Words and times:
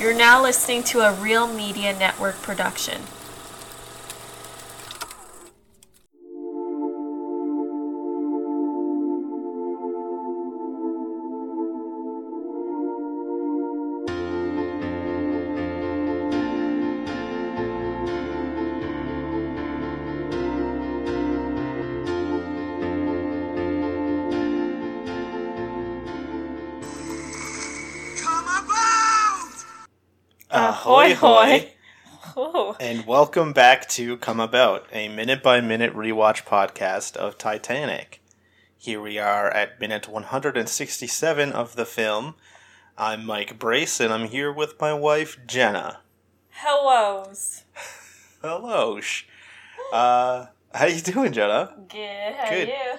You're 0.00 0.14
now 0.14 0.42
listening 0.42 0.84
to 0.84 1.00
a 1.00 1.12
Real 1.12 1.46
Media 1.46 1.92
Network 1.96 2.40
production. 2.42 3.02
Ahoy, 31.12 31.14
hoy, 31.16 31.72
Oh, 32.36 32.76
and 32.78 33.06
welcome 33.06 33.54
back 33.54 33.88
to 33.90 34.18
Come 34.18 34.40
About, 34.40 34.86
a 34.92 35.08
minute 35.08 35.42
by 35.42 35.60
minute 35.62 35.94
rewatch 35.94 36.44
podcast 36.44 37.16
of 37.16 37.38
Titanic. 37.38 38.20
Here 38.76 39.00
we 39.00 39.18
are 39.18 39.48
at 39.50 39.80
minute 39.80 40.06
167 40.06 41.52
of 41.52 41.76
the 41.76 41.86
film. 41.86 42.34
I'm 42.98 43.24
Mike 43.24 43.58
Brace, 43.58 44.00
and 44.00 44.12
I'm 44.12 44.28
here 44.28 44.52
with 44.52 44.78
my 44.80 44.92
wife, 44.92 45.38
Jena. 45.46 46.00
hellos. 46.50 47.62
Hello. 48.42 49.00
Uh, 49.90 50.46
how 50.74 50.86
you 50.86 51.00
doing, 51.00 51.32
Jena? 51.32 51.74
Good. 51.88 52.34
How 52.34 52.50
Good. 52.50 52.68
are 52.68 52.72
you? 52.72 52.98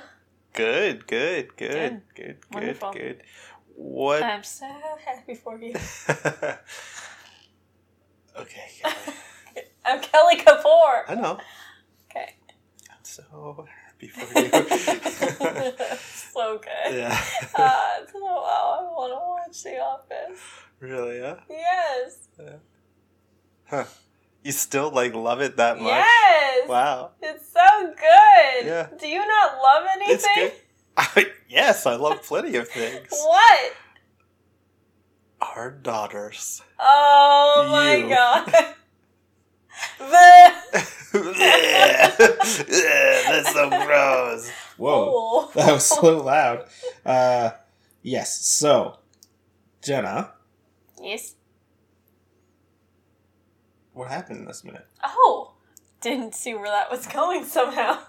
Good, 0.54 1.08
good, 1.08 1.58
good, 1.58 1.58
good, 1.58 2.02
good, 2.16 2.38
Wonderful. 2.52 2.92
good. 2.92 3.22
What? 3.76 4.24
I'm 4.24 4.44
so 4.44 4.68
happy 5.06 5.36
for 5.36 5.58
you. 5.60 5.76
okay, 8.42 8.70
I'm 9.86 10.02
Kelly 10.02 10.38
Kapoor. 10.38 11.04
I 11.08 11.16
know. 11.16 11.40
Okay. 12.10 12.36
I'm 12.90 13.04
so 13.04 13.66
happy 13.86 14.08
for 14.08 14.40
you. 14.40 14.50
so 16.00 16.60
good. 16.60 16.96
yeah. 16.96 17.26
Uh, 17.56 18.06
so, 18.12 18.20
wow, 18.20 18.80
I 18.80 18.84
want 18.84 19.12
to 19.12 19.20
watch 19.52 19.64
The 19.64 19.80
Office. 19.80 20.40
Really? 20.80 21.20
Yeah. 21.20 21.36
Yes. 21.50 22.28
Yeah. 22.40 22.56
Huh. 23.66 23.86
You 24.44 24.52
still 24.54 24.92
like 24.92 25.14
love 25.14 25.42
it 25.42 25.58
that 25.58 25.78
much? 25.78 25.92
Yes. 25.92 26.70
Wow. 26.70 27.12
It's 27.22 27.52
so 27.52 27.88
good. 27.88 28.66
Yeah. 28.66 28.88
Do 29.00 29.08
you 29.08 29.20
not 29.26 29.58
love 29.62 29.88
anything? 29.96 30.16
It's 30.16 30.28
good. 30.36 30.54
I, 30.98 31.26
yes, 31.50 31.86
I 31.86 31.96
love 31.96 32.24
plenty 32.24 32.56
of 32.56 32.68
things. 32.70 33.08
What? 33.10 33.74
Our 35.42 35.72
daughters. 35.72 36.62
Oh 36.80 37.68
my 37.72 37.96
You. 37.96 38.10
god. 38.16 38.76
the 40.00 40.54
That's 43.28 43.54
so 43.54 43.70
gross. 43.70 44.50
Whoa, 44.78 45.10
Oh. 45.12 45.52
that 45.56 45.72
was 45.74 45.86
so 45.86 46.18
loud. 46.22 46.66
Uh, 47.06 47.52
yes. 48.02 48.46
So, 48.46 48.98
Jena, 49.82 50.32
Yes. 51.02 51.36
what 53.94 54.10
happened 54.10 54.40
in 54.40 54.46
this 54.46 54.64
minute? 54.64 54.86
Oh, 55.04 55.54
didn't 56.02 56.36
see 56.36 56.54
where 56.54 56.66
that 56.66 56.92
was 56.92 57.06
going 57.08 57.46
somehow. 57.46 58.00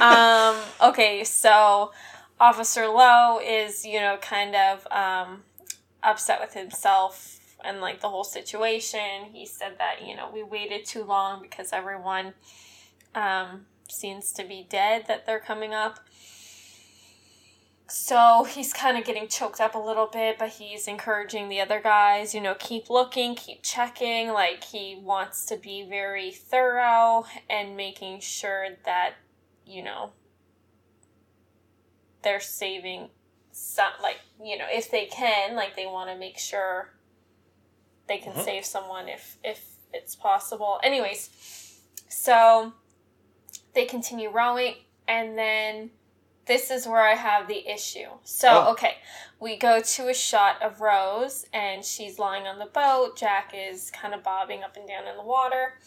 um, 0.00 0.56
okay, 0.90 1.22
so 1.24 1.92
Officer 2.40 2.86
Lowe 2.88 3.38
is, 3.44 3.84
you 3.84 4.00
know, 4.00 4.16
kind 4.20 4.54
of 4.56 4.86
um, 4.90 5.44
upset 6.02 6.40
with 6.40 6.54
himself 6.54 7.40
and 7.64 7.80
like 7.80 8.00
the 8.00 8.08
whole 8.08 8.24
situation. 8.24 9.32
He 9.32 9.46
said 9.46 9.78
that, 9.78 10.06
you 10.06 10.16
know, 10.16 10.30
we 10.32 10.42
waited 10.42 10.84
too 10.84 11.04
long 11.04 11.42
because 11.42 11.72
everyone 11.72 12.34
um, 13.14 13.66
seems 13.88 14.32
to 14.32 14.44
be 14.44 14.66
dead 14.68 15.06
that 15.08 15.26
they're 15.26 15.40
coming 15.40 15.74
up. 15.74 16.00
So 17.88 18.44
he's 18.44 18.72
kind 18.72 18.98
of 18.98 19.04
getting 19.04 19.28
choked 19.28 19.60
up 19.60 19.76
a 19.76 19.78
little 19.78 20.08
bit, 20.08 20.38
but 20.38 20.48
he's 20.48 20.88
encouraging 20.88 21.48
the 21.48 21.60
other 21.60 21.80
guys, 21.80 22.34
you 22.34 22.40
know, 22.40 22.54
keep 22.58 22.90
looking, 22.90 23.36
keep 23.36 23.62
checking. 23.62 24.32
Like 24.32 24.64
he 24.64 24.98
wants 25.00 25.46
to 25.46 25.56
be 25.56 25.86
very 25.88 26.32
thorough 26.32 27.26
and 27.48 27.76
making 27.76 28.20
sure 28.20 28.70
that, 28.84 29.14
you 29.64 29.84
know, 29.84 30.10
they're 32.22 32.40
saving 32.40 33.10
some, 33.58 33.92
like, 34.02 34.20
you 34.42 34.58
know, 34.58 34.66
if 34.70 34.90
they 34.90 35.06
can, 35.06 35.56
like 35.56 35.76
they 35.76 35.86
want 35.86 36.10
to 36.10 36.16
make 36.16 36.38
sure 36.38 36.90
they 38.06 38.18
can 38.18 38.34
Mhm. 38.34 38.44
save 38.44 38.66
someone 38.66 39.08
if 39.08 39.38
if 39.42 39.76
it's 39.94 40.14
possible. 40.14 40.78
Anyways, 40.82 41.30
so 42.08 42.74
they 43.72 43.86
continue 43.86 44.28
rowing 44.28 44.76
and 45.08 45.38
then 45.38 45.90
this 46.44 46.70
is 46.70 46.86
where 46.86 47.00
I 47.00 47.14
have 47.14 47.48
the 47.48 47.66
issue. 47.66 48.10
So, 48.24 48.48
Oh. 48.66 48.72
okay, 48.72 48.98
we 49.40 49.56
go 49.56 49.80
to 49.80 50.08
a 50.08 50.14
shot 50.14 50.62
of 50.62 50.80
Rose, 50.80 51.44
and 51.52 51.84
she's 51.84 52.18
lying 52.20 52.46
on 52.46 52.58
the 52.60 52.66
boat. 52.66 53.16
Jack 53.16 53.52
is 53.54 53.90
kind 53.90 54.14
of 54.14 54.22
bobbing 54.22 54.62
up 54.62 54.76
and 54.76 54.86
down 54.86 55.08
in 55.08 55.16
the 55.16 55.24
water, 55.24 55.80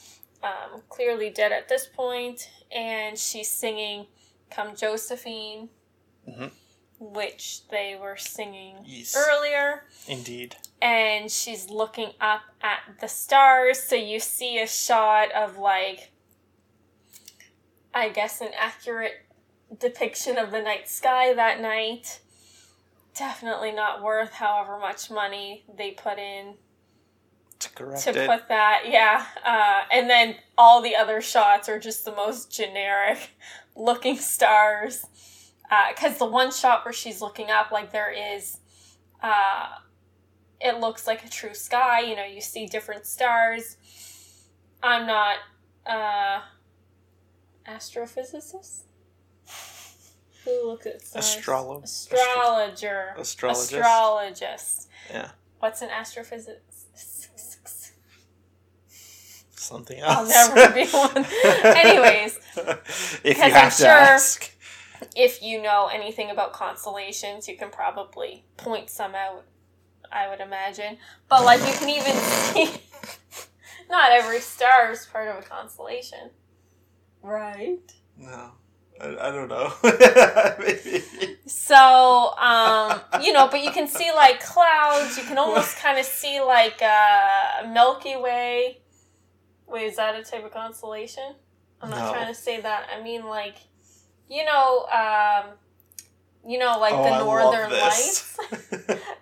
um, 0.43 0.81
clearly 0.89 1.29
dead 1.29 1.51
at 1.53 1.69
this 1.69 1.85
point, 1.85 2.49
and 2.71 3.17
she's 3.17 3.49
singing 3.49 4.07
Come 4.49 4.75
Josephine, 4.75 5.69
Mhm. 6.27 6.51
Which 6.99 7.67
they 7.69 7.97
were 7.99 8.17
singing 8.17 8.75
Yes. 8.85 9.15
earlier 9.15 9.85
Indeed. 10.07 10.57
and 10.81 11.31
she's 11.31 11.69
looking 11.69 12.11
up 12.19 12.41
at 12.61 12.79
the 12.99 13.07
stars. 13.07 13.81
So 13.81 13.95
you 13.95 14.19
see 14.19 14.59
a 14.59 14.67
shot 14.67 15.31
of 15.31 15.57
like, 15.57 16.11
I 17.93 18.09
guess, 18.09 18.41
an 18.41 18.49
accurate 18.57 19.25
depiction 19.79 20.37
of 20.37 20.51
the 20.51 20.61
night 20.61 20.89
sky 20.89 21.33
that 21.33 21.61
night. 21.61 22.19
Definitely 23.15 23.71
not 23.71 24.01
worth 24.03 24.33
however 24.33 24.77
much 24.77 25.09
money 25.09 25.63
they 25.77 25.91
put 25.91 26.17
in 26.19 26.55
To 27.59 27.69
correct 27.71 28.03
to 28.03 28.13
put 28.13 28.47
that. 28.49 28.83
Yeah. 28.87 29.25
Uh, 29.45 29.81
and 29.91 30.09
then 30.09 30.35
all 30.57 30.81
the 30.81 30.95
other 30.95 31.21
shots 31.21 31.67
are 31.69 31.79
just 31.79 32.05
the 32.05 32.11
most 32.15 32.51
generic 32.51 33.31
looking 33.75 34.17
stars. 34.17 35.05
Because 35.93 36.17
the 36.17 36.25
one 36.25 36.51
shot 36.51 36.83
where 36.85 36.93
she's 36.93 37.21
looking 37.21 37.51
up, 37.51 37.71
like 37.71 37.91
there 37.91 38.11
is, 38.11 38.57
uh, 39.21 39.67
it 40.59 40.79
looks 40.79 41.05
like 41.07 41.23
a 41.25 41.29
true 41.29 41.53
sky. 41.53 42.01
You 42.01 42.15
know, 42.15 42.25
you 42.25 42.41
see 42.41 42.65
different 42.65 43.05
stars. 43.05 43.77
I'm 44.81 45.05
not 45.05 45.37
uh, 45.85 46.39
astrophysicist. 47.67 48.81
Who 50.45 50.67
looks 50.67 50.85
at 50.87 51.01
stars? 51.05 51.35
Astrolo- 51.37 51.83
Astrologer. 51.83 53.13
Astrologist. 53.17 53.73
Astrologist. 53.73 54.87
Yeah. 55.11 55.29
What's 55.59 55.81
an 55.81 55.89
astrophysicist? 55.89 56.55
Something 59.55 59.99
else. 59.99 60.33
I'll 60.33 60.55
never 60.55 60.73
be 60.73 60.87
one. 60.87 61.15
Anyways, 61.77 62.39
if 63.23 63.37
you 63.37 63.43
I'm 63.43 63.51
have 63.51 63.75
to 63.75 63.83
sure- 63.83 63.87
ask. 63.91 64.51
If 65.15 65.41
you 65.41 65.61
know 65.61 65.89
anything 65.91 66.29
about 66.29 66.53
constellations, 66.53 67.47
you 67.47 67.57
can 67.57 67.69
probably 67.69 68.45
point 68.57 68.89
some 68.89 69.15
out, 69.15 69.45
I 70.11 70.29
would 70.29 70.39
imagine. 70.39 70.97
But, 71.27 71.45
like, 71.45 71.59
you 71.61 71.73
can 71.73 71.89
even 71.89 72.13
see 72.15 72.81
not 73.89 74.11
every 74.11 74.39
star 74.39 74.91
is 74.91 75.05
part 75.05 75.27
of 75.27 75.37
a 75.43 75.47
constellation. 75.47 76.29
Right? 77.21 77.91
No. 78.17 78.51
I, 79.01 79.29
I 79.29 79.31
don't 79.31 79.47
know. 79.47 79.71
Maybe. 80.59 81.03
So, 81.45 82.33
um, 82.37 82.99
you 83.21 83.31
know, 83.33 83.47
but 83.49 83.63
you 83.63 83.71
can 83.71 83.87
see, 83.87 84.11
like, 84.13 84.41
clouds. 84.43 85.17
You 85.17 85.23
can 85.23 85.37
almost 85.37 85.77
kind 85.77 85.97
of 85.97 86.05
see, 86.05 86.41
like, 86.41 86.81
uh, 86.81 87.67
Milky 87.71 88.15
Way. 88.17 88.79
Wait, 89.67 89.85
is 89.85 89.95
that 89.97 90.15
a 90.15 90.23
type 90.23 90.43
of 90.45 90.51
constellation? 90.51 91.35
I'm 91.81 91.89
not 91.89 91.99
No. 91.99 92.11
trying 92.11 92.27
to 92.27 92.33
say 92.39 92.59
that. 92.59 92.89
I 92.93 93.01
mean, 93.01 93.25
like, 93.25 93.55
you 94.29 94.45
know, 94.45 94.85
um, 94.87 95.45
you 96.47 96.57
know, 96.57 96.77
like 96.79 96.93
Oh, 96.93 97.03
the 97.03 97.09
I 97.09 97.19
Northern. 97.19 97.71
Lights. 97.71 98.37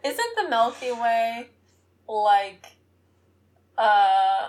Isn't 0.04 0.36
the 0.36 0.50
Milky 0.50 0.92
Way 0.92 1.50
like, 2.08 2.68
uh, 3.78 4.48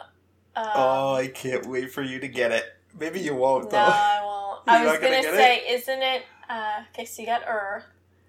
um, 0.57 0.67
oh, 0.75 1.15
I 1.15 1.29
can't 1.29 1.67
wait 1.67 1.93
for 1.93 2.03
you 2.03 2.19
to 2.21 2.29
get 2.29 2.53
it. 2.53 2.65
Maybe 2.99 3.21
you 3.21 3.35
won't 3.35 3.65
no, 3.65 3.71
though. 3.71 3.79
I 3.79 4.21
won't. 4.25 4.61
You're 4.67 4.77
I 4.77 4.93
was 4.93 5.01
gonna 5.01 5.23
gonna, 5.23 5.37
say, 5.37 5.63
isn't 5.69 6.03
it? 6.03 6.23
Uh, 6.49 6.83
okay, 6.93 7.05
so 7.05 7.23
you 7.23 7.27
got 7.27 7.43
Earth. 7.47 7.85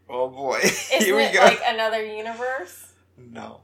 Oh 0.09 0.29
boy. 0.29 0.57
Isn't 0.63 1.03
Here 1.03 1.15
we 1.15 1.23
it 1.23 1.33
go. 1.33 1.39
like 1.41 1.61
another 1.65 2.03
universe? 2.05 2.93
no. 3.17 3.61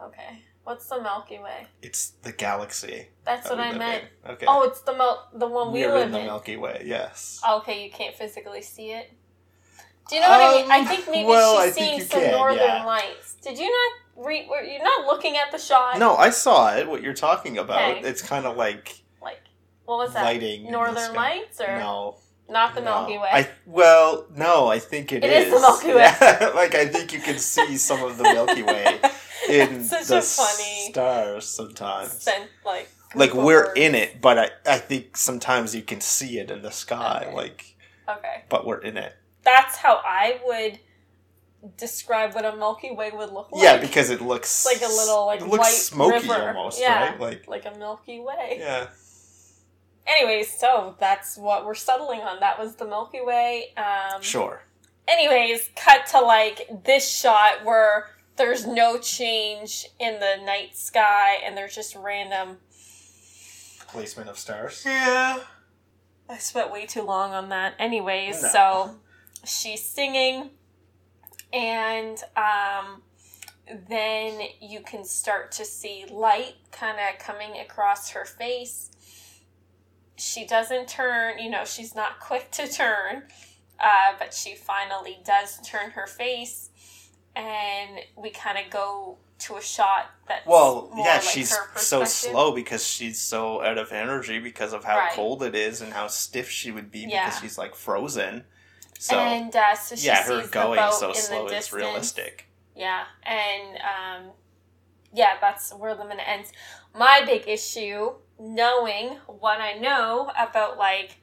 Okay, 0.00 0.40
what's 0.66 0.88
the 0.88 1.00
Milky 1.00 1.38
Way? 1.38 1.66
It's 1.80 2.10
the 2.22 2.32
galaxy. 2.32 3.06
That's 3.24 3.48
that 3.48 3.56
what 3.56 3.66
I 3.66 3.78
meant. 3.78 4.04
in. 4.24 4.30
Okay. 4.32 4.46
Oh, 4.48 4.64
it's 4.64 4.80
the 4.82 4.92
Mil- 4.94 5.22
the 5.34 5.46
one 5.46 5.72
we 5.72 5.86
We're 5.86 5.94
live 5.94 6.06
in 6.06 6.12
the 6.12 6.18
in. 6.20 6.26
Milky 6.26 6.56
Way, 6.56 6.82
yes. 6.84 7.40
Okay, 7.48 7.84
you 7.84 7.90
can't 7.90 8.14
physically 8.14 8.62
see 8.62 8.90
it. 8.90 9.12
Do 10.08 10.16
you 10.16 10.20
know 10.20 10.28
what 10.28 10.40
I 10.40 10.54
mean? 10.56 10.64
Um, 10.66 10.70
I 10.72 10.84
think 10.84 11.06
maybe 11.10 11.26
well, 11.28 11.64
she's 11.64 11.74
think 11.74 11.86
seeing 11.86 12.00
some 12.08 12.20
can, 12.20 12.30
northern 12.32 12.58
yeah. 12.58 12.84
lights. 12.84 13.34
Did 13.42 13.58
you 13.58 13.70
not 13.70 14.26
read? 14.26 14.48
Were 14.48 14.62
you 14.62 14.82
not 14.82 15.06
looking 15.06 15.36
at 15.36 15.50
the 15.52 15.58
shot? 15.58 15.98
No, 15.98 16.16
I 16.16 16.30
saw 16.30 16.74
it. 16.76 16.88
What 16.88 17.02
you're 17.02 17.14
talking 17.14 17.58
about? 17.58 17.96
Okay. 17.98 18.08
It's 18.08 18.22
kind 18.22 18.44
of 18.46 18.56
like 18.56 19.02
Like, 19.22 19.40
what 19.84 19.98
was 19.98 20.14
that? 20.14 20.24
lighting. 20.24 20.70
Northern. 20.70 21.12
Lights 21.14 21.60
or 21.60 21.76
No, 21.78 22.18
not 22.48 22.74
the 22.76 22.82
no. 22.82 23.00
Milky 23.00 23.18
Way? 23.18 23.28
I 23.32 23.48
well, 23.66 24.26
no, 24.34 24.68
I 24.68 24.78
think 24.78 25.12
It 25.12 25.24
is 25.24 25.52
the 25.52 25.58
Milky 25.60 25.88
Way. 25.88 25.94
Yeah, 26.20 26.52
like 26.54 26.74
I 26.76 26.86
think 26.86 27.12
you 27.12 27.20
can 27.20 27.38
see 27.38 27.76
some 27.76 28.02
of 28.04 28.16
the 28.16 28.22
Milky 28.24 28.62
Way 28.62 29.00
in 29.48 29.80
It's 29.80 29.90
such 29.90 30.06
the 30.08 30.18
a 30.18 30.22
funny 30.22 30.90
stars 30.90 31.44
sometimes. 31.46 32.12
Spent 32.12 32.48
like 32.64 32.88
Like 33.14 33.34
we're 33.34 33.72
in 33.74 33.94
it, 33.94 34.20
but 34.20 34.38
I, 34.38 34.50
I 34.66 34.78
think 34.78 35.16
sometimes 35.16 35.74
you 35.74 35.82
can 35.82 36.00
see 36.00 36.38
it 36.38 36.50
in 36.50 36.62
the 36.62 36.70
sky. 36.70 37.24
Okay. 37.26 37.34
Like, 37.34 37.76
Okay, 38.08 38.44
but 38.48 38.64
we're 38.66 38.78
in 38.78 38.96
it. 38.96 39.14
that's 39.42 39.76
how 39.76 40.00
I 40.04 40.40
would 40.46 40.78
describe 41.76 42.34
what 42.36 42.44
a 42.44 42.54
Milky 42.56 42.92
Way 42.94 43.10
would 43.12 43.32
look 43.32 43.50
like. 43.50 43.62
yeah, 43.64 43.76
because 43.78 44.10
it 44.10 44.20
looks 44.20 44.64
like 44.64 44.80
a 44.82 44.86
little 44.86 45.26
like 45.26 45.40
it 45.40 45.46
looks 45.48 45.58
white 45.58 45.72
smoky 45.72 46.28
river. 46.28 46.48
almost, 46.56 46.80
yeah, 46.80 47.10
right? 47.10 47.20
Like 47.20 47.48
like 47.48 47.64
a 47.66 47.76
Milky 47.76 48.20
Way. 48.20 48.58
yeah. 48.60 48.86
Anyways, 50.06 50.56
so 50.56 50.94
that's 51.00 51.36
what 51.36 51.64
we're 51.66 51.74
settling 51.74 52.20
on. 52.20 52.38
That 52.38 52.58
was 52.60 52.76
the 52.76 52.86
Milky 52.86 53.20
Way. 53.22 53.74
Um, 53.76 54.22
Sure. 54.22 54.62
anyways, 55.08 55.68
cut 55.74 56.06
to 56.12 56.20
like 56.20 56.68
this 56.84 57.10
shot 57.12 57.64
where 57.64 58.06
there's 58.36 58.66
no 58.66 58.98
change 58.98 59.86
in 59.98 60.20
the 60.20 60.36
night 60.44 60.76
sky 60.76 61.36
and 61.44 61.56
there's 61.56 61.74
just 61.74 61.94
random. 61.96 62.58
Placement 63.88 64.28
of 64.28 64.38
stars. 64.38 64.82
Yeah. 64.84 65.40
I 66.28 66.38
spent 66.38 66.72
way 66.72 66.86
too 66.86 67.02
long 67.02 67.32
on 67.32 67.48
that. 67.50 67.74
Anyways, 67.78 68.42
No. 68.42 68.48
so 68.48 68.94
she's 69.44 69.84
singing 69.84 70.50
and 71.52 72.18
um 72.36 73.02
then 73.88 74.40
you 74.60 74.80
can 74.80 75.04
start 75.04 75.50
to 75.52 75.64
see 75.64 76.04
light 76.10 76.54
kind 76.70 76.98
of 76.98 77.18
coming 77.18 77.58
across 77.58 78.10
her 78.10 78.24
face. 78.24 78.90
She 80.16 80.46
doesn't 80.46 80.88
turn, 80.88 81.38
you 81.38 81.50
know, 81.50 81.64
she's 81.64 81.94
not 81.94 82.20
quick 82.20 82.50
to 82.52 82.68
turn, 82.68 83.24
uh, 83.80 84.12
but 84.18 84.32
she 84.32 84.54
finally 84.54 85.18
does 85.24 85.60
turn 85.62 85.90
her 85.92 86.06
face, 86.06 86.70
and 87.36 88.00
we 88.16 88.30
kind 88.30 88.58
of 88.58 88.70
go 88.72 89.18
to 89.38 89.56
a 89.56 89.62
shot 89.62 90.06
that 90.28 90.46
Well, 90.46 90.90
yeah, 90.96 91.14
like 91.16 91.22
she's 91.22 91.56
so 91.76 92.04
slow 92.04 92.52
because 92.54 92.84
she's 92.86 93.20
so 93.20 93.62
out 93.62 93.76
of 93.76 93.92
energy 93.92 94.38
because 94.38 94.72
of 94.72 94.82
how 94.84 94.96
Right. 94.96 95.12
cold 95.12 95.42
it 95.42 95.54
is 95.54 95.82
and 95.82 95.92
how 95.92 96.06
stiff 96.06 96.48
she 96.48 96.72
would 96.72 96.90
be 96.90 97.00
Yeah. 97.00 97.26
because 97.26 97.40
she's 97.40 97.58
like 97.58 97.74
frozen. 97.74 98.46
So 98.98 99.18
and 99.18 99.54
uh, 99.54 99.74
so 99.74 99.94
she 99.94 100.06
yeah, 100.06 100.22
her 100.22 100.46
going 100.48 100.90
so 100.92 101.12
slow 101.12 101.46
is 101.48 101.72
realistic. 101.72 102.46
Yeah, 102.74 103.04
and 103.24 103.76
um, 103.76 104.32
yeah, 105.12 105.36
that's 105.40 105.72
where 105.74 105.94
the 105.94 106.04
minute 106.04 106.26
ends. 106.26 106.52
My 106.94 107.22
big 107.26 107.46
issue, 107.46 108.14
knowing 108.38 109.18
what 109.26 109.60
I 109.60 109.74
know 109.74 110.30
about 110.38 110.78
like 110.78 111.18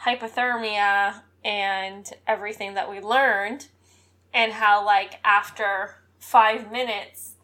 hypothermia 0.00 1.22
and 1.44 2.08
everything 2.26 2.74
that 2.74 2.88
we 2.90 3.00
learned, 3.00 3.66
and 4.38 4.52
how 4.52 4.86
like 4.86 5.18
after 5.24 5.96
five 6.20 6.70
minutes, 6.70 7.34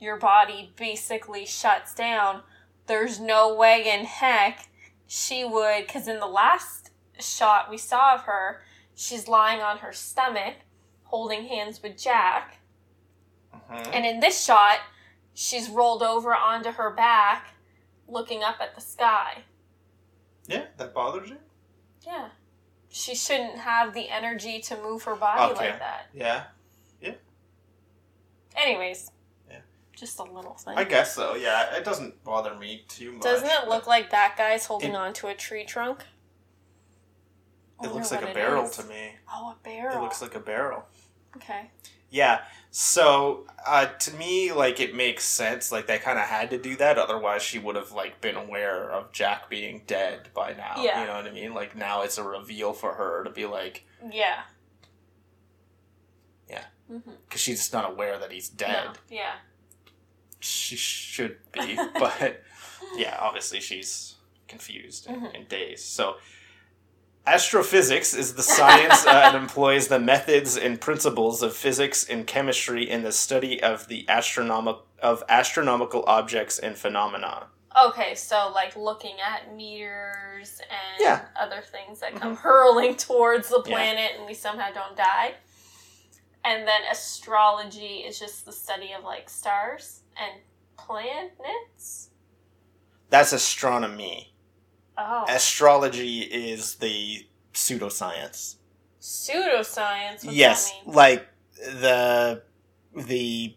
your 0.00 0.16
body 0.16 0.72
basically 0.74 1.46
shuts 1.46 1.94
down. 1.94 2.42
There's 2.86 3.20
no 3.20 3.54
way 3.54 3.88
in 3.88 4.04
heck 4.04 4.68
she 5.06 5.44
would, 5.44 5.86
because 5.86 6.08
in 6.08 6.18
the 6.18 6.26
last 6.26 6.90
shot 7.20 7.70
we 7.70 7.78
saw 7.78 8.14
of 8.14 8.22
her, 8.22 8.60
she's 8.96 9.28
lying 9.28 9.60
on 9.60 9.78
her 9.78 9.92
stomach, 9.92 10.56
holding 11.04 11.46
hands 11.46 11.80
with 11.80 11.96
Jack. 11.96 12.58
Mhm. 13.52 13.94
And 13.94 14.04
in 14.04 14.18
this 14.18 14.44
shot, 14.44 14.80
she's 15.32 15.68
rolled 15.70 16.02
over 16.02 16.34
onto 16.34 16.72
her 16.72 16.90
back, 16.90 17.54
looking 18.08 18.42
up 18.42 18.56
at 18.60 18.74
the 18.74 18.80
sky. 18.80 19.44
Yeah, 20.48 20.66
that 20.76 20.92
bothers 20.92 21.30
you. 21.30 21.38
Yeah. 22.00 22.30
She 22.94 23.14
shouldn't 23.14 23.56
have 23.58 23.94
the 23.94 24.10
energy 24.10 24.60
to 24.60 24.76
move 24.76 25.02
her 25.04 25.16
body 25.16 25.52
Okay. 25.54 25.70
like 25.70 25.78
that. 25.78 26.08
Yeah, 26.12 26.44
Yeah. 27.00 27.14
Anyways. 28.54 29.10
Yeah. 29.50 29.60
Just 29.96 30.18
a 30.18 30.24
little 30.24 30.52
thing. 30.54 30.76
I 30.76 30.84
guess 30.84 31.14
so. 31.14 31.34
Yeah, 31.34 31.74
it 31.74 31.84
doesn't 31.84 32.22
bother 32.22 32.54
me 32.54 32.84
too 32.88 33.12
much. 33.12 33.22
Doesn't 33.22 33.48
it 33.48 33.66
look 33.68 33.86
like 33.86 34.10
that 34.10 34.36
guy's 34.36 34.66
holding 34.66 34.90
It- 34.90 34.96
onto 34.96 35.26
a 35.26 35.34
tree 35.34 35.64
trunk? 35.64 36.04
It 37.82 37.90
looks 37.92 38.12
like 38.12 38.22
a 38.22 38.32
barrel 38.34 38.66
is. 38.66 38.76
to 38.76 38.84
me. 38.84 39.16
Oh, 39.32 39.52
a 39.52 39.56
barrel. 39.64 39.96
It 39.96 40.00
looks 40.02 40.20
like 40.22 40.34
a 40.34 40.40
barrel. 40.40 40.84
Okay. 41.36 41.70
Yeah. 42.12 42.42
So 42.70 43.46
uh, 43.66 43.86
to 43.86 44.14
me, 44.14 44.52
like 44.52 44.78
it 44.80 44.94
makes 44.94 45.24
sense. 45.24 45.72
Like 45.72 45.86
they 45.86 45.98
kind 45.98 46.18
of 46.18 46.26
had 46.26 46.50
to 46.50 46.58
do 46.58 46.76
that, 46.76 46.96
otherwise 46.98 47.42
she 47.42 47.58
would 47.58 47.74
have 47.74 47.90
like 47.92 48.20
been 48.20 48.36
aware 48.36 48.90
of 48.90 49.10
Jack 49.12 49.50
being 49.50 49.82
dead 49.86 50.28
by 50.34 50.52
now. 50.52 50.74
Yeah. 50.78 51.00
You 51.00 51.06
know 51.08 51.14
what 51.16 51.26
I 51.26 51.32
mean? 51.32 51.52
Like 51.54 51.74
now 51.76 52.02
it's 52.02 52.18
a 52.18 52.22
reveal 52.22 52.72
for 52.72 52.92
her 52.94 53.24
to 53.24 53.30
be 53.30 53.46
like, 53.46 53.84
Yeah. 54.12 54.42
Yeah. 56.48 56.64
Mm-hmm. 56.90 57.10
because 57.24 57.40
she's 57.40 57.58
just 57.58 57.72
not 57.72 57.90
aware 57.90 58.18
that 58.18 58.30
he's 58.30 58.48
dead. 58.48 58.90
Yeah. 59.10 59.32
She 60.40 60.76
should 60.76 61.38
be, 61.52 61.76
but 61.98 62.42
yeah, 62.96 63.16
obviously 63.20 63.60
she's 63.60 64.16
confused 64.48 65.06
and, 65.08 65.22
Mhm. 65.22 65.34
and 65.36 65.48
dazed. 65.48 65.84
So. 65.86 66.16
Astrophysics 67.24 68.14
is 68.14 68.34
the 68.34 68.42
science 68.42 69.06
uh, 69.06 69.12
that 69.12 69.34
employs 69.36 69.86
the 69.88 70.00
methods 70.00 70.56
and 70.56 70.80
principles 70.80 71.40
of 71.42 71.54
physics 71.54 72.04
and 72.08 72.26
chemistry 72.26 72.88
in 72.88 73.02
the 73.02 73.12
study 73.12 73.62
of 73.62 73.86
the 73.88 74.08
astronomic 74.08 74.76
of 75.00 75.22
astronomical 75.28 76.04
objects 76.06 76.58
and 76.58 76.76
phenomena. 76.76 77.46
Okay, 77.86 78.14
so 78.14 78.50
like 78.54 78.76
looking 78.76 79.16
at 79.24 79.54
meteors 79.54 80.60
and 80.60 81.00
Yeah. 81.00 81.18
Mm-hmm. 81.20 81.36
other 81.36 81.60
things 81.62 82.00
that 82.00 82.14
come 82.16 82.36
hurling 82.36 82.96
towards 82.96 83.48
the 83.48 83.62
Yeah. 83.66 83.72
planet 83.76 84.12
and 84.18 84.26
we 84.26 84.34
somehow 84.34 84.72
don't 84.72 84.96
die. 84.96 85.34
And 86.44 86.66
then 86.66 86.80
astrology 86.90 87.98
is 88.06 88.18
just 88.18 88.44
the 88.44 88.52
study 88.52 88.92
of 88.92 89.04
like 89.04 89.30
stars 89.30 90.00
and 90.20 90.40
planets. 90.76 92.10
That's 93.10 93.32
astronomy. 93.32 94.31
Oh. 94.98 95.24
Astrology 95.28 96.20
is 96.20 96.76
the 96.76 97.26
pseudoscience. 97.54 98.56
Pseudoscience. 99.00 100.24
What's 100.24 100.36
yes, 100.36 100.70
that 100.70 100.86
mean? 100.86 100.94
like 100.94 101.28
the 101.56 102.42
the 102.94 103.56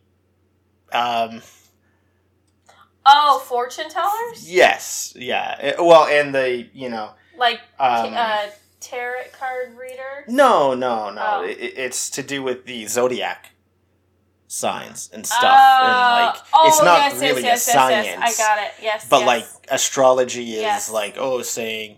um 0.91 1.41
Oh, 3.05 3.39
fortune 3.45 3.89
tellers? 3.89 4.51
yes, 4.51 5.13
yeah. 5.15 5.55
Eh, 5.59 5.73
Well, 5.79 6.05
and 6.07 6.33
the 6.33 6.67
you 6.73 6.89
know 6.89 7.11
Like 7.37 7.59
um 7.79 8.13
uh, 8.15 8.47
tarot 8.79 9.25
card 9.37 9.77
reader. 9.77 10.23
no, 10.27 10.73
no, 10.73 11.11
no. 11.11 11.41
Oh. 11.41 11.43
It, 11.43 11.57
it's 11.59 12.09
to 12.11 12.23
do 12.23 12.41
with 12.41 12.65
the 12.65 12.87
zodiac 12.87 13.51
signs 14.47 15.09
and 15.13 15.25
stuff, 15.25 15.41
Oh, 15.43 15.83
and 15.85 16.33
like 16.33 16.41
oh, 16.53 16.67
it's 16.67 16.83
not 16.83 16.97
yes, 16.99 17.19
really 17.21 17.41
yes, 17.43 17.65
yes, 17.65 17.67
a 17.67 17.71
science. 17.71 18.05
Yes, 18.07 18.19
yes. 18.19 18.39
I 18.39 18.43
got 18.43 18.63
it. 18.63 18.71
Yes. 18.81 19.09
but 19.09 19.25
like 19.25 19.45
astrology 19.69 20.53
is 20.55 20.89
like 20.91 21.15
oh 21.17 21.41
saying 21.41 21.97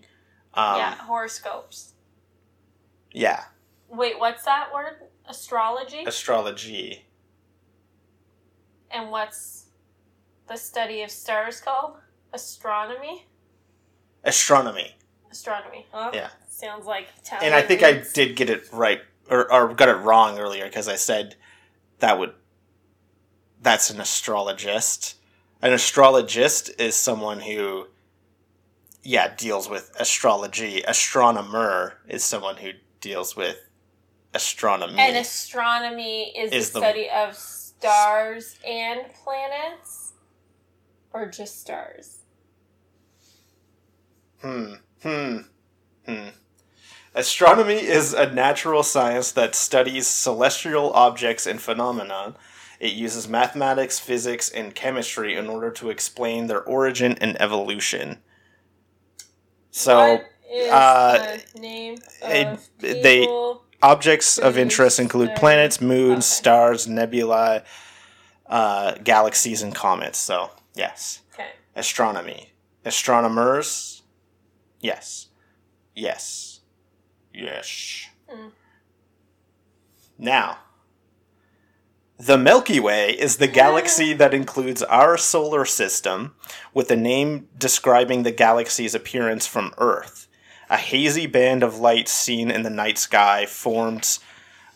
um 0.54 0.78
yeah, 0.78 0.96
horoscopes. 0.96 1.94
yeah 3.12 3.44
Wait, 3.90 4.20
what's 4.20 4.44
that 4.46 4.74
word? 4.74 4.96
Astrology? 5.30 6.04
astrology 6.06 7.06
and 8.92 9.12
what's 9.12 9.66
the 10.48 10.56
study 10.56 11.02
of 11.02 11.12
stars 11.12 11.60
called? 11.60 11.98
Astronomy? 12.34 13.26
astronomy 14.24 14.96
Astronomy. 15.32 15.86
Well, 15.94 16.12
Yeah. 16.14 16.30
Sounds 16.50 16.86
like 16.86 17.08
Italian 17.22 17.54
and 17.54 17.56
i 17.56 17.62
think 17.66 17.84
i 17.84 18.04
did 18.14 18.36
get 18.36 18.50
it 18.50 18.68
right 18.72 19.02
or, 19.30 19.52
or 19.54 19.74
got 19.74 19.90
it 19.90 19.94
wrong 19.98 20.40
earlier 20.40 20.66
because 20.66 20.88
i 20.88 20.96
said 20.96 21.36
that 22.00 22.18
would 22.20 22.34
that's 23.62 23.90
an 23.90 24.00
astrologist 24.00 25.16
an 25.62 25.74
astrologist 25.74 26.70
is 26.80 26.96
someone 26.96 27.40
who 27.40 27.88
yeah 29.04 29.34
deals 29.36 29.70
with 29.70 29.92
astrology 30.00 30.82
astronomer 30.84 31.98
is 32.08 32.24
someone 32.24 32.58
who 32.58 32.72
deals 33.02 33.36
with 33.36 33.58
astronomy 34.34 35.00
And 35.00 35.18
astronomy 35.18 36.38
is, 36.38 36.52
Is 36.52 36.70
the 36.72 36.80
the- 36.80 36.86
study 36.86 37.10
of 37.10 37.36
stars 37.36 38.58
and 38.66 39.02
planets? 39.24 40.14
Or 41.14 41.26
just 41.26 41.60
stars? 41.62 42.20
Hmm. 44.42 44.74
Hmm. 45.02 45.38
Hmm. 46.06 46.28
Astronomy 47.18 47.74
is 47.84 48.14
a 48.14 48.32
natural 48.32 48.84
science 48.84 49.32
that 49.32 49.56
studies 49.56 50.06
celestial 50.06 50.92
objects 50.94 51.48
and 51.48 51.60
phenomena. 51.60 52.36
It 52.80 52.94
uses 52.94 53.28
mathematics, 53.28 53.98
physics, 53.98 54.50
and 54.52 54.76
chemistry 54.76 55.36
in 55.36 55.48
order 55.48 55.72
to 55.72 55.90
explain 55.90 56.46
their 56.46 56.62
origin 56.62 57.18
and 57.20 57.36
evolution. 57.42 58.22
So, 59.72 60.22
uh, 60.70 61.18
the 61.18 61.60
name 61.60 61.98
it- 62.22 62.60
they- 62.80 63.28
objects 63.82 64.38
of 64.38 64.56
interest 64.56 65.00
include 65.00 65.36
planets, 65.36 65.82
moons, 65.82 66.26
Okay. 66.26 66.36
stars, 66.40 66.88
nebulae, 66.88 67.64
uh, 68.46 68.92
galaxies, 69.04 69.64
and 69.64 69.74
comets. 69.74 70.20
So, 70.20 70.52
yes. 70.76 71.22
Okay. 71.34 71.50
Astronomy. 71.76 72.54
Astronomers. 72.86 74.04
Yes. 74.80 75.28
Yes. 75.96 76.47
Yes. 77.38 78.08
Hmm. 78.28 78.48
Now, 80.18 80.58
the 82.20 82.38
Milky 82.38 82.80
Way 82.80 83.12
is 83.12 83.38
the 83.38 83.48
galaxy 83.48 84.14
that 84.22 84.34
includes 84.34 84.82
our 84.84 85.18
solar 85.18 85.66
system, 85.66 86.34
with 86.74 86.90
a 86.90 86.96
name 86.96 87.48
describing 87.58 88.24
the 88.24 88.32
galaxy's 88.32 88.96
appearance 88.96 89.46
from 89.46 89.74
Earth. 89.78 90.28
A 90.70 90.78
hazy 90.78 91.28
band 91.28 91.64
of 91.64 91.78
light 91.80 92.10
seen 92.10 92.50
in 92.52 92.64
the 92.64 92.70
night 92.70 92.98
sky 92.98 93.46
forms 93.46 94.20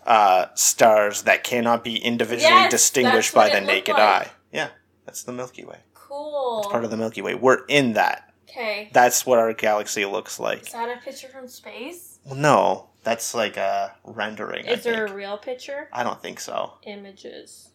uh, 0.06 0.46
stars 0.56 1.24
that 1.24 1.44
cannot 1.44 1.84
be 1.84 1.98
individually 1.98 2.54
Yes, 2.54 2.72
distinguished 2.72 3.34
by 3.34 3.50
the 3.50 3.60
naked 3.60 3.96
like. 3.96 4.02
eye. 4.02 4.32
Yeah, 4.54 4.70
that's 5.06 5.24
the 5.24 5.34
Milky 5.34 5.66
Way. 5.66 5.80
Cool. 5.94 6.60
It's 6.64 6.72
part 6.72 6.84
of 6.86 6.92
the 6.92 6.98
Milky 6.98 7.22
Way. 7.22 7.36
We're 7.36 7.66
in 7.68 7.94
that. 7.94 8.34
okay. 8.50 8.90
That's 8.94 9.26
what 9.26 9.40
our 9.40 9.54
galaxy 9.54 10.06
looks 10.06 10.40
like. 10.40 10.62
Is 10.68 10.72
that 10.74 10.96
a 10.98 11.02
picture 11.02 11.28
from 11.28 11.48
space? 11.48 12.11
Well, 12.26 12.36
no, 12.36 12.90
that's 13.04 13.34
like 13.34 13.58
a 13.58 13.96
rendering. 14.04 14.68
I 14.68 14.72
Is 14.74 14.84
there 14.84 15.06
a 15.06 15.14
real 15.14 15.38
picture? 15.38 15.90
I 15.92 16.04
don't 16.04 16.22
think 16.22 16.40
so. 16.40 16.74
Images. 16.84 17.70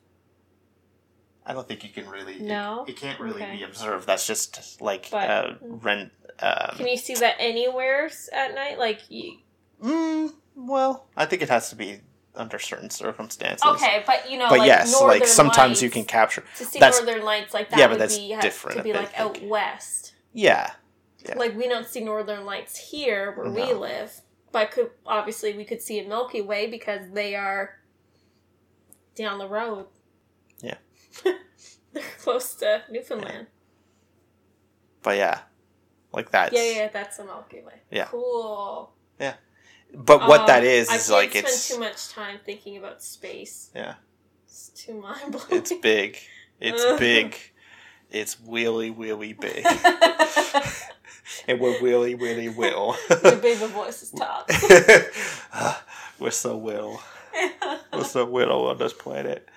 I 1.45 1.53
don't 1.53 1.67
think 1.69 1.85
you 1.85 1.91
can 1.91 2.09
really. 2.09 2.41
No? 2.41 2.85
it, 2.87 2.91
it 2.93 2.97
can't 2.97 3.21
really 3.21 3.43
Okay. 3.43 3.57
be 3.57 3.63
observed. 3.63 4.07
That's 4.07 4.27
just 4.27 4.81
like 4.81 5.09
But- 5.11 5.31
uh, 5.31 5.55
rent. 5.61 6.13
Um, 6.39 6.77
Can 6.77 6.87
you 6.89 6.97
see 6.99 7.15
that 7.15 7.37
anywhere 7.39 8.11
at 8.33 8.55
night? 8.55 8.79
Like, 8.79 9.01
you... 9.09 9.39
mm, 9.83 10.35
well, 10.55 11.07
I 11.17 11.25
think 11.25 11.41
it 11.41 11.49
has 11.49 11.71
to 11.71 11.77
be 11.77 12.01
under 12.35 12.59
certain 12.59 12.91
circumstances. 12.91 13.65
okay, 13.67 14.03
but 14.07 14.31
you 14.31 14.37
know, 14.39 14.49
But 14.51 14.59
like 14.59 14.67
yes, 14.67 14.93
northern 14.93 15.21
like 15.21 15.27
sometimes 15.29 15.81
you 15.83 15.89
can 15.89 16.05
capture. 16.05 16.45
to 16.59 16.65
see 16.67 16.79
that's- 16.79 17.03
northern 17.03 17.25
lights 17.25 17.55
like 17.55 17.71
that. 17.71 17.79
Yeah, 17.79 17.87
but 17.87 17.93
would 17.93 18.01
that's 18.03 18.19
be, 18.19 18.37
different 18.41 18.77
to 18.77 18.83
be 18.83 18.93
like 18.93 19.19
out 19.19 19.41
west. 19.45 20.15
Yeah, 20.35 20.73
Yeah. 21.27 21.39
Like 21.39 21.57
we 21.57 21.69
don't 21.69 21.87
see 21.87 22.01
northern 22.05 22.45
lights 22.45 22.77
here 22.91 23.33
where 23.35 23.51
we 23.51 23.73
live, 23.73 24.21
but 24.57 24.71
could 24.71 24.91
obviously 25.07 25.53
we 25.57 25.65
could 25.65 25.83
see 25.83 25.99
a 26.01 26.09
Milky 26.09 26.41
Way 26.41 26.67
because 26.71 27.03
they 27.13 27.35
are 27.37 27.77
down 29.15 29.39
the 29.39 29.49
road. 29.49 29.87
Yeah. 30.63 30.79
They're 31.93 32.03
close 32.23 32.55
to 32.57 32.83
Newfoundland. 32.91 33.47
but 35.03 35.17
yeah, 35.19 35.41
like 36.13 36.31
that. 36.31 36.53
Yeah, 36.53 36.71
yeah, 36.77 36.89
that's 36.89 37.17
the 37.19 37.25
Milky 37.25 37.61
Way. 37.63 37.81
Yeah. 37.91 38.07
Cool. 38.07 38.93
Yeah. 39.21 39.35
But 39.95 40.21
what 40.27 40.41
Um, 40.41 40.47
that 40.47 40.65
is 40.65 40.91
is 40.91 41.11
like 41.11 41.31
spend 41.31 41.47
it's 41.47 41.69
too 41.69 41.79
much 41.79 42.09
time 42.09 42.39
thinking 42.45 42.77
about 42.79 43.03
space. 43.03 43.71
yeah, 43.75 43.95
It's 44.47 44.69
too 44.71 44.95
mind 44.95 45.33
blowing. 45.33 45.47
it's 45.51 45.73
big, 45.83 46.19
it's 46.61 46.85
big, 46.99 47.37
it's 48.11 48.37
really 48.47 48.91
really 48.91 49.33
big, 49.33 49.67
and 51.49 51.61
we're 51.61 51.81
really 51.81 52.15
really 52.15 52.49
will. 52.49 52.97
My 53.23 53.35
baby 53.35 53.67
voice 53.67 54.03
is 54.03 54.11
top. 54.11 54.51
we're 56.19 56.31
so 56.31 56.57
will. 56.57 57.01
We're 57.93 58.05
so 58.05 58.25
little 58.25 58.67
on 58.69 58.79
this 58.79 58.93
planet. 58.93 59.49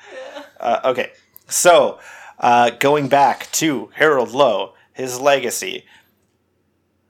Uh, 0.59 0.79
okay, 0.85 1.11
so 1.47 1.99
uh, 2.39 2.71
going 2.71 3.07
back 3.07 3.51
to 3.53 3.89
Harold 3.95 4.31
Lowe, 4.31 4.73
his 4.93 5.19
legacy. 5.19 5.85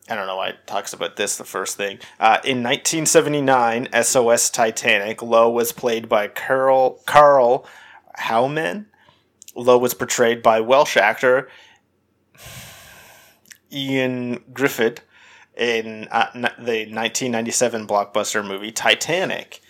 I 0.10 0.15
don't 0.15 0.25
know 0.25 0.38
why 0.38 0.50
it 0.50 0.65
talks 0.65 0.91
about 0.91 1.17
this 1.17 1.38
the 1.38 1.43
first 1.43 1.77
thing. 1.77 2.00
Uh, 2.19 2.39
in 2.43 2.63
1979, 2.63 3.89
SOS 4.01 4.50
Titanic, 4.50 5.22
Lowe 5.22 5.51
was 5.51 5.72
played 5.72 6.10
by 6.10 6.27
Carl, 6.27 7.00
Karl 7.05 7.67
Howman. 8.17 8.86
Lowe 9.56 9.77
was 9.77 9.94
portrayed 9.94 10.41
by 10.41 10.60
Welsh 10.60 10.98
actor 10.98 11.50
Ioan 13.72 14.41
Gruffudd 14.51 15.00
in 15.56 16.08
uh, 16.12 16.32
the 16.34 16.88
1997 16.88 17.86
blockbuster 17.86 18.46
movie 18.46 18.72
Titanic. 18.72 19.62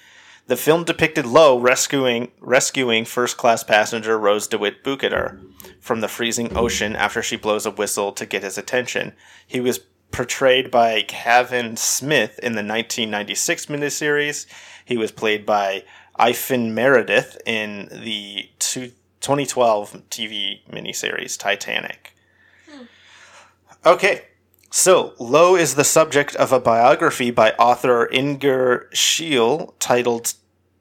The 0.47 0.57
film 0.57 0.83
depicted 0.83 1.25
Lowe 1.25 1.59
rescuing 1.59 2.31
rescuing 2.39 3.05
first 3.05 3.37
class 3.37 3.63
passenger 3.63 4.17
Rose 4.17 4.47
DeWitt 4.47 4.83
Bukater 4.83 5.39
from 5.79 6.01
the 6.01 6.07
freezing 6.07 6.55
ocean 6.57 6.95
after 6.95 7.21
she 7.21 7.35
blows 7.35 7.65
a 7.65 7.71
whistle 7.71 8.11
to 8.13 8.25
get 8.25 8.43
his 8.43 8.57
attention. 8.57 9.13
He 9.45 9.59
was 9.59 9.79
portrayed 10.11 10.71
by 10.71 11.03
Kevin 11.03 11.77
Smith 11.77 12.39
in 12.39 12.53
the 12.53 12.63
1996 12.63 13.67
miniseries. 13.67 14.47
He 14.83 14.97
was 14.97 15.11
played 15.11 15.45
by 15.45 15.83
Ifan 16.19 16.71
Meredith 16.71 17.39
in 17.45 17.87
the 17.91 18.49
two, 18.57 18.91
2012 19.21 20.09
TV 20.09 20.61
miniseries 20.71 21.37
Titanic. 21.37 22.15
Hmm. 22.69 22.83
Okay, 23.85 24.23
so, 24.71 25.13
Lowe 25.17 25.55
is 25.55 25.73
the 25.73 25.83
subject 25.83 26.35
of 26.35 26.51
a 26.51 26.59
biography 26.59 27.31
by 27.31 27.51
author 27.53 28.05
Inger 28.05 28.87
Sheil 28.93 29.73
titled 29.79 30.35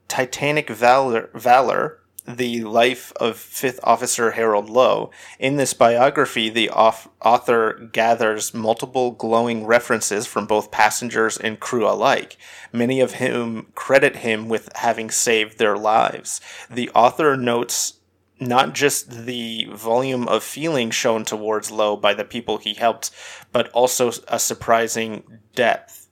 Titanic 0.07 0.69
Valor, 0.69 1.31
Valor 1.33 1.97
The 2.27 2.63
Life 2.65 3.11
of 3.15 3.35
Fifth 3.35 3.79
Officer 3.83 4.31
Harold 4.31 4.69
Lowe. 4.69 5.09
In 5.39 5.55
this 5.55 5.73
biography, 5.73 6.49
the 6.49 6.69
auth- 6.71 7.09
author 7.19 7.89
gathers 7.91 8.53
multiple 8.53 9.09
glowing 9.09 9.65
references 9.65 10.27
from 10.27 10.45
both 10.45 10.69
passengers 10.69 11.35
and 11.35 11.59
crew 11.59 11.89
alike, 11.89 12.37
many 12.71 12.99
of 12.99 13.15
whom 13.15 13.71
credit 13.73 14.17
him 14.17 14.47
with 14.47 14.69
having 14.75 15.09
saved 15.09 15.57
their 15.57 15.77
lives. 15.77 16.41
The 16.69 16.91
author 16.91 17.35
notes 17.35 17.98
not 18.39 18.73
just 18.73 19.25
the 19.25 19.65
volume 19.71 20.27
of 20.27 20.43
feeling 20.43 20.91
shown 20.91 21.25
towards 21.25 21.71
Lowe 21.71 21.97
by 21.97 22.13
the 22.13 22.23
people 22.23 22.57
he 22.57 22.73
helped, 22.73 23.11
but 23.51 23.69
also 23.69 24.11
a 24.27 24.39
surprising 24.39 25.39
depth. 25.55 26.07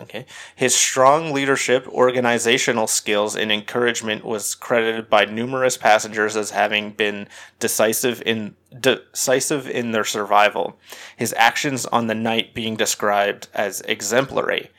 Okay. 0.00 0.24
His 0.56 0.74
strong 0.74 1.32
leadership, 1.32 1.86
organizational 1.86 2.86
skills, 2.86 3.36
and 3.36 3.52
encouragement 3.52 4.24
was 4.24 4.54
credited 4.54 5.10
by 5.10 5.26
numerous 5.26 5.76
passengers 5.76 6.36
as 6.36 6.50
having 6.50 6.92
been 6.92 7.28
decisive 7.58 8.22
in 8.24 8.56
decisive 8.78 9.68
in 9.68 9.90
their 9.90 10.04
survival. 10.04 10.78
His 11.16 11.34
actions 11.36 11.84
on 11.84 12.06
the 12.06 12.14
night 12.14 12.54
being 12.54 12.76
described 12.76 13.48
as 13.52 13.82
exemplary. 13.82 14.70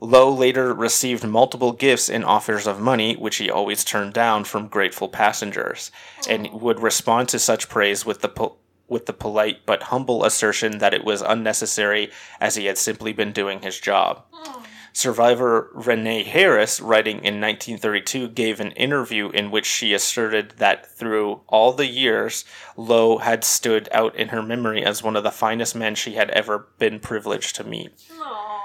Lowe 0.00 0.30
later 0.30 0.72
received 0.72 1.26
multiple 1.26 1.72
gifts 1.72 2.08
and 2.08 2.24
offers 2.24 2.66
of 2.66 2.80
money, 2.80 3.16
which 3.16 3.36
he 3.36 3.50
always 3.50 3.82
turned 3.82 4.12
down 4.12 4.44
from 4.44 4.68
grateful 4.68 5.08
passengers, 5.08 5.90
and 6.28 6.48
oh. 6.52 6.56
would 6.58 6.80
respond 6.80 7.28
to 7.30 7.38
such 7.38 7.68
praise 7.68 8.06
with 8.06 8.20
the 8.20 8.28
po- 8.28 8.56
with 8.86 9.06
the 9.06 9.12
polite 9.12 9.66
but 9.66 9.84
humble 9.84 10.24
assertion 10.24 10.78
that 10.78 10.94
it 10.94 11.04
was 11.04 11.20
unnecessary, 11.20 12.10
as 12.40 12.54
he 12.54 12.66
had 12.66 12.78
simply 12.78 13.12
been 13.12 13.32
doing 13.32 13.60
his 13.60 13.78
job. 13.78 14.24
Oh. 14.32 14.62
Survivor 14.94 15.70
Renee 15.74 16.24
Harris, 16.24 16.80
writing 16.80 17.18
in 17.18 17.40
1932, 17.40 18.28
gave 18.28 18.58
an 18.58 18.72
interview 18.72 19.30
in 19.30 19.50
which 19.50 19.66
she 19.66 19.92
asserted 19.92 20.54
that 20.56 20.90
through 20.90 21.40
all 21.46 21.72
the 21.72 21.86
years, 21.86 22.44
Lowe 22.76 23.18
had 23.18 23.44
stood 23.44 23.88
out 23.92 24.16
in 24.16 24.28
her 24.28 24.42
memory 24.42 24.84
as 24.84 25.02
one 25.02 25.14
of 25.14 25.22
the 25.22 25.30
finest 25.30 25.76
men 25.76 25.94
she 25.94 26.14
had 26.14 26.30
ever 26.30 26.66
been 26.78 26.98
privileged 26.98 27.54
to 27.56 27.64
meet 27.64 27.96
Aww. 28.10 28.57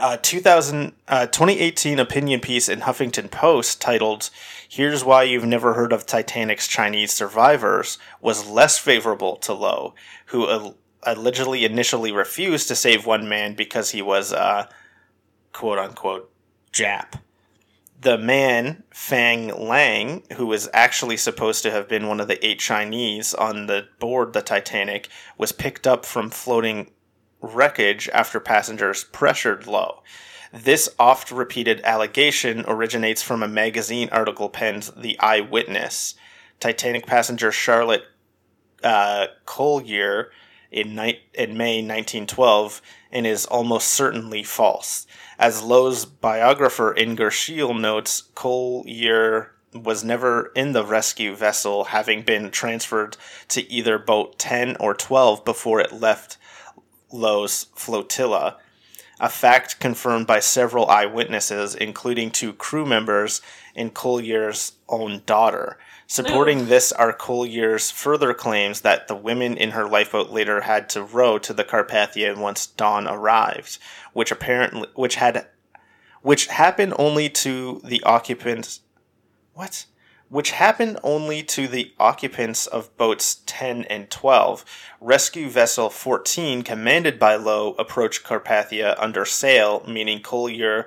Uh, 0.00 0.16
2000, 0.16 0.92
uh, 1.08 1.26
2018 1.26 1.98
opinion 1.98 2.40
piece 2.40 2.68
in 2.68 2.80
Huffington 2.80 3.30
Post 3.30 3.80
titled 3.80 4.30
Here's 4.68 5.04
Why 5.04 5.24
You've 5.24 5.44
Never 5.44 5.74
Heard 5.74 5.92
of 5.92 6.06
Titanic's 6.06 6.66
Chinese 6.66 7.12
Survivors 7.12 7.98
was 8.20 8.48
less 8.48 8.78
favorable 8.78 9.36
to 9.36 9.52
Lowe, 9.52 9.94
who 10.26 10.48
al- 10.48 10.76
allegedly 11.02 11.64
initially 11.64 12.12
refused 12.12 12.68
to 12.68 12.74
save 12.74 13.06
one 13.06 13.28
man 13.28 13.54
because 13.54 13.90
he 13.90 14.02
was, 14.02 14.32
uh, 14.32 14.66
quote 15.52 15.78
unquote, 15.78 16.32
Jap. 16.72 17.20
The 18.00 18.16
man, 18.16 18.84
Fang 18.90 19.48
Lang, 19.48 20.22
who 20.36 20.46
was 20.46 20.70
actually 20.72 21.18
supposed 21.18 21.62
to 21.64 21.70
have 21.70 21.86
been 21.86 22.08
one 22.08 22.20
of 22.20 22.28
the 22.28 22.44
eight 22.44 22.58
Chinese 22.58 23.34
on 23.34 23.66
the 23.66 23.88
board 23.98 24.32
the 24.32 24.40
Titanic, 24.40 25.08
was 25.36 25.52
picked 25.52 25.86
up 25.86 26.06
from 26.06 26.30
floating 26.30 26.90
wreckage 27.40 28.08
after 28.10 28.40
passengers 28.40 29.04
pressured 29.04 29.66
Lowe. 29.66 30.02
This 30.52 30.88
oft 30.98 31.30
repeated 31.30 31.80
allegation 31.84 32.64
originates 32.66 33.22
from 33.22 33.42
a 33.42 33.48
magazine 33.48 34.08
article 34.10 34.48
penned 34.48 34.90
The 34.96 35.18
Eyewitness. 35.20 36.14
Titanic 36.58 37.06
passenger 37.06 37.52
Charlotte 37.52 38.04
uh, 38.82 39.28
Collyer 39.46 40.26
in, 40.70 40.94
ni- 40.94 41.20
in 41.34 41.56
May 41.56 41.76
1912 41.78 42.82
and 43.12 43.26
is 43.26 43.46
almost 43.46 43.88
certainly 43.88 44.42
false. 44.42 45.06
As 45.38 45.62
Lowe's 45.62 46.04
biographer 46.04 46.94
Inger 46.94 47.30
Sheil 47.30 47.72
notes, 47.74 48.24
Collyer 48.34 49.50
was 49.72 50.02
never 50.02 50.50
in 50.56 50.72
the 50.72 50.84
rescue 50.84 51.34
vessel, 51.34 51.84
having 51.84 52.22
been 52.22 52.50
transferred 52.50 53.16
to 53.48 53.70
either 53.70 53.98
boat 53.98 54.38
10 54.38 54.76
or 54.80 54.94
12 54.94 55.44
before 55.44 55.80
it 55.80 55.92
left 55.92 56.36
Lowe's 57.12 57.66
flotilla. 57.74 58.56
a 59.20 59.28
fact 59.28 59.78
confirmed 59.78 60.26
by 60.26 60.40
several 60.40 60.88
eyewitnesses, 60.88 61.74
including 61.74 62.30
two 62.30 62.54
crew 62.54 62.86
members 62.86 63.42
and 63.76 63.92
Collyer's 63.94 64.72
own 64.88 65.22
daughter. 65.26 65.78
Supporting 66.06 66.66
this 66.66 66.90
are 66.90 67.12
Collyer's 67.12 67.90
further 67.90 68.32
claims 68.32 68.80
that 68.80 69.08
the 69.08 69.14
women 69.14 69.56
in 69.56 69.72
her 69.72 69.86
lifeboat 69.86 70.30
later 70.30 70.62
had 70.62 70.88
to 70.90 71.02
row 71.02 71.38
to 71.38 71.52
the 71.52 71.64
Carpathia 71.64 72.36
once 72.36 72.66
dawn 72.66 73.06
arrived, 73.06 73.78
which 74.14 74.32
apparently 74.32 74.88
which 74.94 75.16
had 75.16 75.46
which 76.22 76.46
happened 76.46 76.94
only 76.98 77.28
to 77.28 77.80
the 77.84 78.02
occupants 78.04 78.80
what? 79.54 79.84
Which 80.30 80.52
happened 80.52 81.00
only 81.02 81.42
to 81.42 81.66
the 81.66 81.92
occupants 81.98 82.68
of 82.68 82.96
boats 82.96 83.42
10 83.46 83.82
and 83.86 84.08
12. 84.08 84.64
Rescue 85.00 85.50
vessel 85.50 85.90
14, 85.90 86.62
commanded 86.62 87.18
by 87.18 87.34
Lowe, 87.34 87.74
approached 87.80 88.22
Carpathia 88.22 88.94
under 88.96 89.24
sail, 89.24 89.84
meaning 89.88 90.22
Collyer 90.22 90.84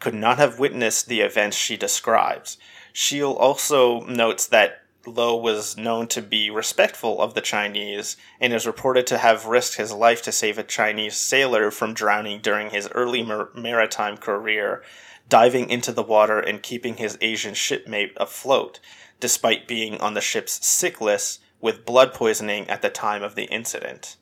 could 0.00 0.14
not 0.14 0.38
have 0.38 0.58
witnessed 0.58 1.06
the 1.06 1.20
events 1.20 1.54
she 1.54 1.76
describes. 1.76 2.56
Sheil 2.94 3.32
also 3.32 4.00
notes 4.06 4.46
that 4.46 4.84
Lowe 5.06 5.36
was 5.36 5.76
known 5.76 6.06
to 6.08 6.22
be 6.22 6.48
respectful 6.48 7.20
of 7.20 7.34
the 7.34 7.42
Chinese 7.42 8.16
and 8.40 8.54
is 8.54 8.66
reported 8.66 9.06
to 9.08 9.18
have 9.18 9.44
risked 9.44 9.76
his 9.76 9.92
life 9.92 10.22
to 10.22 10.32
save 10.32 10.56
a 10.56 10.62
Chinese 10.62 11.16
sailor 11.16 11.70
from 11.70 11.92
drowning 11.92 12.40
during 12.40 12.70
his 12.70 12.88
early 12.92 13.22
mar- 13.22 13.50
maritime 13.54 14.16
career 14.16 14.82
diving 15.28 15.70
into 15.70 15.92
the 15.92 16.02
water 16.02 16.38
and 16.40 16.62
keeping 16.62 16.96
his 16.96 17.18
Asian 17.20 17.54
shipmate 17.54 18.12
afloat, 18.16 18.80
despite 19.20 19.68
being 19.68 20.00
on 20.00 20.14
the 20.14 20.20
ship's 20.20 20.66
sick 20.66 21.00
list 21.00 21.40
with 21.60 21.84
blood 21.84 22.14
poisoning 22.14 22.68
at 22.68 22.82
the 22.82 22.90
time 22.90 23.22
of 23.22 23.34
the 23.34 23.44
incident. 23.44 24.16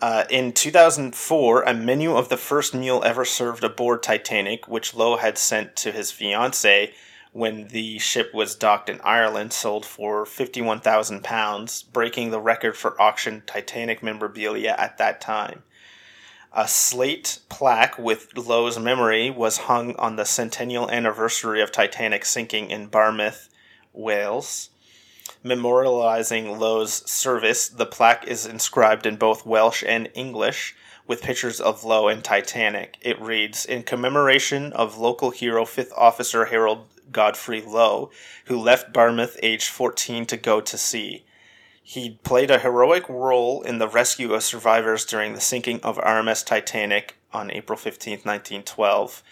Uh, 0.00 0.24
in 0.30 0.52
2004, 0.52 1.62
a 1.62 1.74
menu 1.74 2.14
of 2.14 2.28
the 2.28 2.36
first 2.36 2.72
meal 2.72 3.02
ever 3.04 3.24
served 3.24 3.64
aboard 3.64 4.00
Titanic, 4.00 4.68
which 4.68 4.94
Lowe 4.94 5.16
had 5.16 5.36
sent 5.36 5.74
to 5.76 5.90
his 5.90 6.12
fiancee 6.12 6.92
when 7.32 7.68
the 7.68 7.98
ship 7.98 8.32
was 8.32 8.54
docked 8.54 8.88
in 8.88 9.00
Ireland, 9.02 9.52
sold 9.52 9.84
for 9.84 10.24
£51,000, 10.24 11.92
breaking 11.92 12.30
the 12.30 12.40
record 12.40 12.76
for 12.76 13.00
auction 13.00 13.42
Titanic 13.44 14.02
memorabilia 14.02 14.74
at 14.78 14.98
that 14.98 15.20
time. 15.20 15.64
A 16.52 16.66
slate 16.66 17.40
plaque 17.50 17.98
with 17.98 18.36
Lowe's 18.36 18.78
memory 18.78 19.30
was 19.30 19.58
hung 19.58 19.94
on 19.96 20.16
the 20.16 20.24
centennial 20.24 20.90
anniversary 20.90 21.60
of 21.60 21.70
Titanic 21.70 22.24
sinking 22.24 22.70
in 22.70 22.88
Barmouth, 22.88 23.50
Wales. 23.92 24.70
Memorializing 25.44 26.58
Lowe's 26.58 27.08
service, 27.08 27.68
the 27.68 27.84
plaque 27.84 28.26
is 28.26 28.46
inscribed 28.46 29.04
in 29.04 29.16
both 29.16 29.44
Welsh 29.44 29.84
and 29.86 30.08
English 30.14 30.74
with 31.06 31.22
pictures 31.22 31.60
of 31.60 31.84
Lowe 31.84 32.08
and 32.08 32.24
Titanic. 32.24 32.96
It 33.02 33.20
reads 33.20 33.66
In 33.66 33.82
commemoration 33.82 34.72
of 34.72 34.96
local 34.96 35.30
hero 35.30 35.64
5th 35.64 35.92
Officer 35.96 36.46
Harold 36.46 36.86
Godfrey 37.12 37.60
Lowe, 37.60 38.10
who 38.46 38.58
left 38.58 38.92
Barmouth 38.92 39.38
aged 39.42 39.68
14 39.68 40.24
to 40.26 40.36
go 40.38 40.62
to 40.62 40.78
sea. 40.78 41.24
He 41.90 42.18
played 42.22 42.50
a 42.50 42.58
heroic 42.58 43.08
role 43.08 43.62
in 43.62 43.78
the 43.78 43.88
rescue 43.88 44.34
of 44.34 44.42
survivors 44.42 45.06
during 45.06 45.32
the 45.32 45.40
sinking 45.40 45.80
of 45.80 45.96
RMS 45.96 46.44
Titanic 46.44 47.16
on 47.32 47.50
April 47.50 47.78
15, 47.78 48.12
1912. 48.12 49.22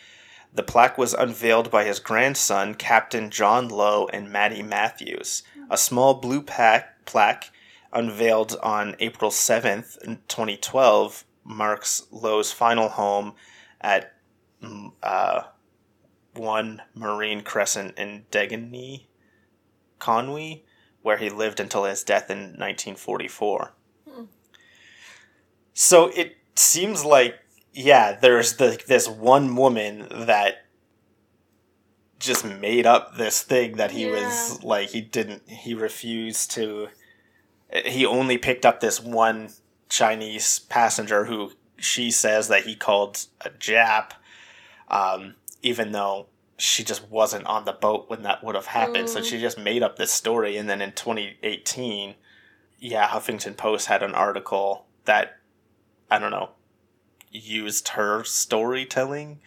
The 0.54 0.62
plaque 0.62 0.96
was 0.96 1.12
unveiled 1.12 1.70
by 1.70 1.84
his 1.84 1.98
grandson, 1.98 2.74
Captain 2.74 3.28
John 3.30 3.68
Lowe 3.68 4.08
and 4.10 4.32
Mattie 4.32 4.62
Matthews. 4.62 5.42
A 5.68 5.76
small 5.76 6.14
blue 6.14 6.40
pack, 6.40 7.04
plaque 7.04 7.50
unveiled 7.92 8.56
on 8.62 8.96
April 9.00 9.30
7th, 9.30 10.00
2012, 10.26 11.26
marks 11.44 12.06
Lowe's 12.10 12.52
final 12.52 12.88
home 12.88 13.34
at 13.82 14.14
mm, 14.62 14.92
uh, 15.02 15.42
1 16.32 16.82
Marine 16.94 17.42
Crescent 17.42 17.98
in 17.98 18.24
Deganwy, 18.30 19.02
Conwy 20.00 20.62
where 21.06 21.18
he 21.18 21.30
lived 21.30 21.60
until 21.60 21.84
his 21.84 22.02
death 22.02 22.28
in 22.30 22.38
1944. 22.58 23.72
So 25.72 26.08
it 26.08 26.36
seems 26.56 27.04
like, 27.04 27.36
yeah, 27.72 28.18
there's 28.20 28.54
the, 28.56 28.82
this 28.88 29.08
one 29.08 29.54
woman 29.54 30.08
that 30.10 30.66
just 32.18 32.44
made 32.44 32.86
up 32.86 33.16
this 33.16 33.40
thing 33.40 33.76
that 33.76 33.92
he 33.92 34.06
was 34.06 34.64
like, 34.64 34.88
he 34.88 35.00
didn't, 35.00 35.48
he 35.48 35.74
refused 35.74 36.50
to, 36.50 36.88
he 37.84 38.04
only 38.04 38.36
picked 38.36 38.66
up 38.66 38.80
this 38.80 39.00
one 39.00 39.50
Chinese 39.88 40.58
passenger 40.58 41.26
who 41.26 41.52
she 41.76 42.10
says 42.10 42.48
that 42.48 42.64
he 42.64 42.74
called 42.74 43.26
a 43.42 43.50
Jap, 43.50 44.10
um, 44.88 45.36
even 45.62 45.92
though 45.92 46.26
she 46.58 46.84
just 46.84 47.08
wasn't 47.10 47.46
on 47.46 47.64
the 47.64 47.72
boat 47.72 48.08
when 48.08 48.22
that 48.22 48.42
would 48.42 48.54
have 48.54 48.66
happened. 48.66 49.10
So 49.10 49.20
mm. 49.20 49.24
she 49.24 49.40
just 49.40 49.58
made 49.58 49.82
up 49.82 49.96
this 49.96 50.12
story. 50.12 50.56
And 50.56 50.68
then 50.68 50.80
in 50.80 50.92
2018, 50.92 52.14
yeah, 52.78 53.08
Huffington 53.08 53.56
Post 53.56 53.86
had 53.86 54.02
an 54.02 54.14
article 54.14 54.86
that, 55.04 55.36
I 56.10 56.18
don't 56.18 56.30
know, 56.30 56.50
used 57.30 57.88
her 57.88 58.24
storytelling 58.24 59.40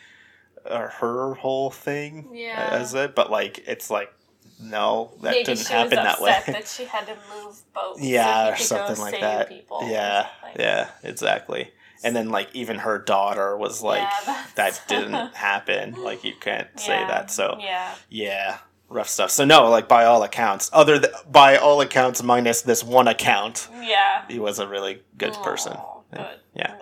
or 0.69 0.89
her 0.99 1.33
whole 1.35 1.71
thing 1.71 2.29
Yeah. 2.33 2.69
as 2.71 2.93
it. 2.93 3.15
But 3.15 3.31
like, 3.31 3.63
it's 3.67 3.89
like, 3.89 4.13
no, 4.61 5.13
that 5.21 5.31
Maybe 5.31 5.45
didn't 5.45 5.67
happen 5.67 5.95
that 5.95 6.21
way. 6.21 6.41
that 6.45 6.67
she 6.67 6.83
had 6.85 7.07
to 7.07 7.15
move 7.33 7.61
boats. 7.73 8.01
yeah, 8.01 8.47
he 8.47 8.51
or 8.51 8.57
something 8.57 8.99
like 8.99 9.19
that. 9.21 9.51
Yeah, 9.83 10.27
Like, 10.43 10.57
yeah, 10.57 10.89
exactly. 11.01 11.71
And 12.03 12.15
then 12.15 12.29
like 12.29 12.49
even 12.53 12.79
her 12.79 12.97
daughter 12.97 13.57
was 13.57 13.81
like, 13.81 14.07
Yeah, 14.25 14.45
that 14.55 14.81
didn't 14.87 15.13
happen. 15.35 15.93
Like 15.93 16.23
you 16.23 16.33
can't 16.39 16.67
say 16.79 16.97
that. 17.07 17.31
So 17.31 17.57
yeah, 17.59 17.93
yeah, 18.09 18.57
rough 18.87 19.09
stuff. 19.09 19.31
So 19.31 19.45
no, 19.45 19.69
like 19.69 19.87
by 19.87 20.05
all 20.05 20.23
accounts, 20.23 20.69
other 20.73 20.99
th- 20.99 21.13
by 21.29 21.57
all 21.57 21.81
accounts 21.81 22.23
minus 22.23 22.61
this 22.61 22.83
one 22.83 23.07
account, 23.07 23.67
yeah. 23.81 24.23
he 24.27 24.39
was 24.39 24.59
a 24.59 24.67
really 24.67 25.03
good 25.17 25.33
person. 25.43 25.77
Good. 26.13 26.39
Yeah. 26.55 26.75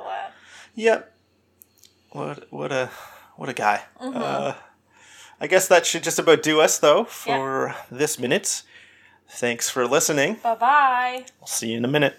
Yep. 0.75 1.13
What 2.11 2.51
what 2.51 2.71
a 2.71 2.89
what 3.35 3.49
a 3.49 3.53
guy. 3.53 3.81
Mm-hmm. 3.99 4.17
Uh, 4.17 4.53
I 5.39 5.47
guess 5.47 5.67
that 5.67 5.85
should 5.85 6.03
just 6.03 6.19
about 6.19 6.43
do 6.43 6.61
us 6.61 6.77
though 6.79 7.03
for 7.03 7.75
this 7.91 8.17
minute. 8.19 8.63
Thanks 9.29 9.69
for 9.69 9.87
listening. 9.87 10.35
Bye 10.35 10.55
bye. 10.55 11.25
We'll 11.39 11.47
see 11.47 11.71
you 11.71 11.77
in 11.77 11.85
a 11.85 11.89
minute. 11.89 12.17